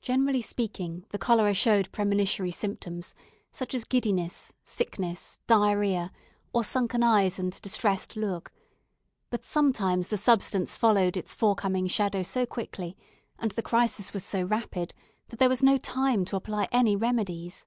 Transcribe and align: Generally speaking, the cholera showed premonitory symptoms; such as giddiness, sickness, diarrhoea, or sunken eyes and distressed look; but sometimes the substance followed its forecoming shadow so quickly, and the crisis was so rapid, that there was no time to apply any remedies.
Generally 0.00 0.40
speaking, 0.40 1.04
the 1.10 1.18
cholera 1.18 1.52
showed 1.52 1.92
premonitory 1.92 2.50
symptoms; 2.50 3.14
such 3.52 3.74
as 3.74 3.84
giddiness, 3.84 4.54
sickness, 4.64 5.38
diarrhoea, 5.46 6.12
or 6.54 6.64
sunken 6.64 7.02
eyes 7.02 7.38
and 7.38 7.60
distressed 7.60 8.16
look; 8.16 8.54
but 9.28 9.44
sometimes 9.44 10.08
the 10.08 10.16
substance 10.16 10.78
followed 10.78 11.14
its 11.14 11.34
forecoming 11.34 11.86
shadow 11.88 12.22
so 12.22 12.46
quickly, 12.46 12.96
and 13.38 13.50
the 13.50 13.60
crisis 13.60 14.14
was 14.14 14.24
so 14.24 14.44
rapid, 14.44 14.94
that 15.28 15.38
there 15.38 15.50
was 15.50 15.62
no 15.62 15.76
time 15.76 16.24
to 16.24 16.36
apply 16.36 16.66
any 16.72 16.96
remedies. 16.96 17.66